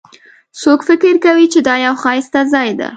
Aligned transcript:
څوک 0.61 0.79
فکر 0.89 1.13
کوي 1.25 1.45
چې 1.53 1.59
دا 1.67 1.75
یو 1.85 1.95
ښایسته 2.03 2.39
ځای 2.53 2.69
ده 2.79 2.87